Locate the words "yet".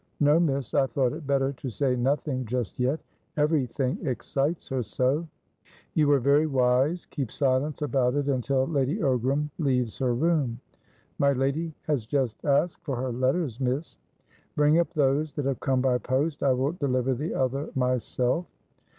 2.79-3.01